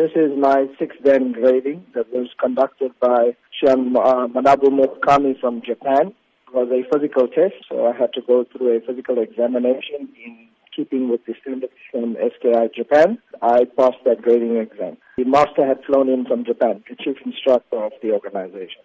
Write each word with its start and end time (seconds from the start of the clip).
This 0.00 0.12
is 0.16 0.32
my 0.34 0.66
sixth 0.78 1.04
dan 1.04 1.32
grading 1.32 1.84
that 1.94 2.10
was 2.10 2.28
conducted 2.40 2.92
by 3.00 3.36
Shihan 3.52 3.94
uh, 3.94 4.28
Manabu 4.28 4.68
Murakami 4.72 5.38
from 5.38 5.60
Japan. 5.60 6.14
It 6.48 6.54
was 6.54 6.68
a 6.72 6.88
physical 6.90 7.28
test, 7.28 7.56
so 7.68 7.86
I 7.86 7.94
had 7.94 8.14
to 8.14 8.22
go 8.22 8.46
through 8.50 8.78
a 8.78 8.80
physical 8.80 9.18
examination 9.18 10.08
in 10.24 10.48
keeping 10.74 11.10
with 11.10 11.26
the 11.26 11.34
standards 11.42 11.74
from 11.90 12.16
SKI 12.16 12.70
Japan. 12.74 13.18
I 13.42 13.66
passed 13.76 14.02
that 14.06 14.22
grading 14.22 14.56
exam. 14.56 14.96
The 15.18 15.24
master 15.24 15.66
had 15.66 15.84
flown 15.84 16.08
in 16.08 16.24
from 16.24 16.46
Japan, 16.46 16.82
the 16.88 16.96
chief 16.96 17.18
instructor 17.26 17.84
of 17.84 17.92
the 18.02 18.12
organization. 18.12 18.80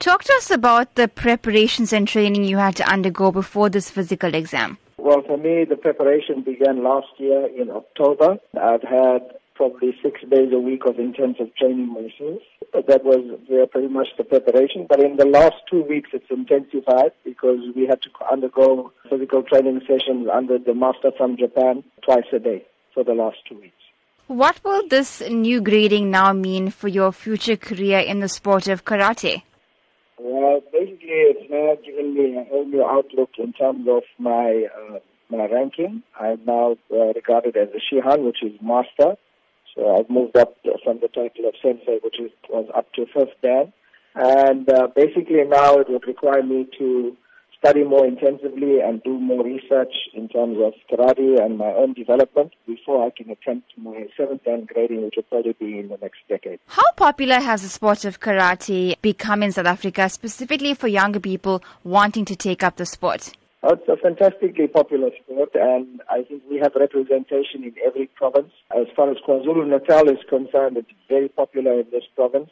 Talk 0.00 0.24
to 0.24 0.32
us 0.32 0.50
about 0.50 0.96
the 0.96 1.06
preparations 1.06 1.92
and 1.92 2.08
training 2.08 2.42
you 2.42 2.56
had 2.56 2.74
to 2.74 2.92
undergo 2.92 3.30
before 3.30 3.70
this 3.70 3.88
physical 3.88 4.34
exam. 4.34 4.78
Well, 4.98 5.22
for 5.22 5.38
me, 5.38 5.62
the 5.62 5.76
preparation 5.76 6.42
began 6.42 6.82
last 6.82 7.12
year 7.18 7.46
in 7.46 7.70
October. 7.70 8.38
I've 8.60 8.82
had 8.82 9.22
probably 9.56 9.96
six 10.02 10.20
days 10.30 10.52
a 10.52 10.58
week 10.58 10.84
of 10.86 10.98
intensive 10.98 11.54
training 11.56 11.88
myself. 11.88 12.42
That 12.72 13.04
was 13.04 13.24
pretty 13.72 13.88
much 13.88 14.08
the 14.18 14.24
preparation. 14.24 14.86
But 14.88 15.00
in 15.00 15.16
the 15.16 15.24
last 15.24 15.56
two 15.70 15.82
weeks, 15.82 16.10
it's 16.12 16.30
intensified 16.30 17.12
because 17.24 17.60
we 17.74 17.86
had 17.86 18.02
to 18.02 18.10
undergo 18.30 18.92
physical 19.08 19.42
training 19.42 19.80
sessions 19.86 20.28
under 20.32 20.58
the 20.58 20.74
master 20.74 21.10
from 21.16 21.36
Japan 21.36 21.82
twice 22.04 22.26
a 22.32 22.38
day 22.38 22.64
for 22.94 23.02
the 23.04 23.14
last 23.14 23.38
two 23.48 23.56
weeks. 23.56 23.72
What 24.26 24.60
will 24.64 24.86
this 24.88 25.22
new 25.28 25.60
grading 25.60 26.10
now 26.10 26.32
mean 26.32 26.70
for 26.70 26.88
your 26.88 27.12
future 27.12 27.56
career 27.56 28.00
in 28.00 28.20
the 28.20 28.28
sport 28.28 28.66
of 28.66 28.84
karate? 28.84 29.42
Well, 30.18 30.60
basically, 30.72 31.22
it's 31.30 31.50
now 31.50 31.76
given 31.84 32.14
me 32.14 32.36
a 32.36 32.44
whole 32.44 32.64
new 32.66 32.84
outlook 32.84 33.30
in 33.38 33.52
terms 33.52 33.86
of 33.88 34.02
my 34.18 34.66
uh, 34.76 34.98
my 35.30 35.46
ranking. 35.46 36.02
I'm 36.18 36.40
now 36.44 36.76
uh, 36.92 37.12
regarded 37.14 37.56
as 37.56 37.68
a 37.68 37.94
Shihan, 37.94 38.24
which 38.24 38.42
is 38.42 38.52
master. 38.60 39.16
So 39.76 39.96
I've 39.96 40.10
moved 40.10 40.36
up 40.36 40.56
from 40.82 41.00
the 41.00 41.08
title 41.08 41.46
of 41.46 41.54
sensei, 41.62 42.00
which 42.02 42.18
is, 42.18 42.30
was 42.48 42.68
up 42.74 42.92
to 42.94 43.06
first 43.14 43.32
dan. 43.42 43.72
And 44.14 44.68
uh, 44.68 44.88
basically 44.96 45.44
now 45.46 45.78
it 45.78 45.90
would 45.90 46.06
require 46.06 46.42
me 46.42 46.66
to 46.78 47.16
study 47.58 47.84
more 47.84 48.06
intensively 48.06 48.80
and 48.80 49.02
do 49.02 49.18
more 49.18 49.44
research 49.44 49.92
in 50.14 50.28
terms 50.28 50.58
of 50.62 50.72
karate 50.90 51.42
and 51.42 51.58
my 51.58 51.72
own 51.72 51.92
development 51.92 52.52
before 52.66 53.06
I 53.06 53.10
can 53.10 53.30
attempt 53.30 53.72
my 53.76 54.06
seventh 54.16 54.44
dan 54.44 54.66
grading, 54.66 55.02
which 55.04 55.14
will 55.16 55.24
probably 55.24 55.52
be 55.52 55.78
in 55.78 55.88
the 55.88 55.98
next 56.00 56.18
decade. 56.28 56.60
How 56.66 56.90
popular 56.96 57.40
has 57.40 57.62
the 57.62 57.68
sport 57.68 58.04
of 58.04 58.20
karate 58.20 59.00
become 59.02 59.42
in 59.42 59.52
South 59.52 59.66
Africa, 59.66 60.08
specifically 60.08 60.74
for 60.74 60.88
younger 60.88 61.20
people 61.20 61.62
wanting 61.84 62.24
to 62.26 62.36
take 62.36 62.62
up 62.62 62.76
the 62.76 62.86
sport? 62.86 63.32
It's 63.68 63.88
a 63.88 63.96
fantastically 63.96 64.68
popular 64.68 65.10
sport, 65.24 65.50
and 65.54 66.00
I 66.08 66.22
think 66.22 66.44
we 66.48 66.58
have 66.62 66.76
representation 66.76 67.64
in 67.64 67.74
every 67.84 68.06
province. 68.14 68.52
As 68.70 68.86
far 68.94 69.10
as 69.10 69.16
KwaZulu-Natal 69.26 70.08
is 70.08 70.22
concerned, 70.28 70.76
it's 70.76 70.92
very 71.08 71.28
popular 71.28 71.80
in 71.80 71.86
this 71.90 72.04
province. 72.14 72.48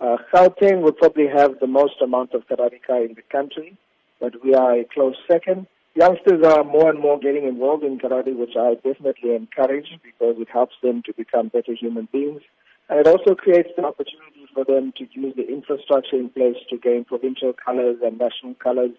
Uh, 0.00 0.18
Gauteng 0.32 0.82
would 0.82 0.98
probably 0.98 1.26
have 1.26 1.58
the 1.58 1.66
most 1.66 2.00
amount 2.00 2.32
of 2.34 2.46
karateka 2.46 3.04
in 3.04 3.14
the 3.16 3.22
country, 3.32 3.76
but 4.20 4.34
we 4.44 4.54
are 4.54 4.78
a 4.78 4.84
close 4.84 5.16
second. 5.28 5.66
Youngsters 5.96 6.44
are 6.44 6.62
more 6.62 6.90
and 6.90 7.00
more 7.00 7.18
getting 7.18 7.48
involved 7.48 7.82
in 7.82 7.98
karate, 7.98 8.36
which 8.36 8.54
I 8.56 8.74
definitely 8.74 9.34
encourage 9.34 9.88
because 10.04 10.36
it 10.38 10.48
helps 10.48 10.76
them 10.80 11.02
to 11.06 11.12
become 11.12 11.48
better 11.48 11.74
human 11.74 12.06
beings. 12.12 12.42
And 12.88 13.00
it 13.00 13.08
also 13.08 13.34
creates 13.34 13.70
the 13.76 13.84
opportunity 13.84 14.46
for 14.54 14.64
them 14.64 14.92
to 14.98 15.08
use 15.10 15.34
the 15.34 15.48
infrastructure 15.48 16.16
in 16.16 16.28
place 16.28 16.56
to 16.70 16.78
gain 16.78 17.04
provincial 17.04 17.52
colors 17.52 17.96
and 18.04 18.16
national 18.16 18.54
colors 18.54 18.92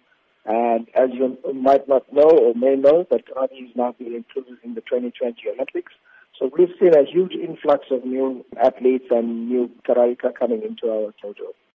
and 0.45 0.87
as 0.95 1.09
you 1.13 1.37
might 1.53 1.87
not 1.87 2.11
know 2.11 2.29
or 2.29 2.53
may 2.53 2.75
know, 2.75 3.05
that 3.09 3.25
karate 3.27 3.69
is 3.69 3.75
now 3.75 3.95
being 3.97 4.15
included 4.15 4.57
in 4.63 4.73
the 4.73 4.81
2020 4.81 5.35
Olympics. 5.53 5.93
So 6.39 6.51
we've 6.57 6.73
seen 6.79 6.95
a 6.95 7.05
huge 7.05 7.33
influx 7.33 7.85
of 7.91 8.03
new 8.03 8.45
athletes 8.61 9.05
and 9.09 9.47
new 9.47 9.71
karateka 9.87 10.35
coming 10.37 10.63
into 10.63 10.91
our 10.91 11.13
dojo. 11.23 11.53